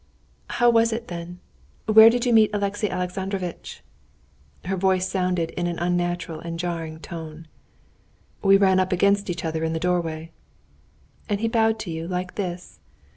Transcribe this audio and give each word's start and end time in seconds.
"How 0.57 0.67
was 0.71 0.91
it, 0.91 1.09
then? 1.09 1.39
Where 1.85 2.09
did 2.09 2.25
you 2.25 2.33
meet 2.33 2.49
Alexey 2.55 2.89
Alexandrovitch?" 2.89 3.83
Her 4.65 4.75
voice 4.75 5.07
sounded 5.07 5.51
in 5.51 5.67
an 5.67 5.77
unnatural 5.77 6.39
and 6.39 6.57
jarring 6.57 6.97
tone. 7.01 7.47
"We 8.41 8.57
ran 8.57 8.79
up 8.79 8.91
against 8.91 9.29
each 9.29 9.45
other 9.45 9.63
in 9.63 9.73
the 9.73 9.79
doorway." 9.79 10.31
"And 11.29 11.39
he 11.39 11.47
bowed 11.47 11.77
to 11.81 11.91
you 11.91 12.07
like 12.07 12.33
this?" 12.33 12.79